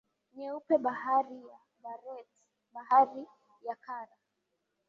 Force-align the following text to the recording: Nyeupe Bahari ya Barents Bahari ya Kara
Nyeupe 0.35 0.75
Bahari 0.83 1.37
ya 1.49 1.59
Barents 1.81 2.35
Bahari 2.73 3.23
ya 3.67 3.75
Kara 3.75 4.15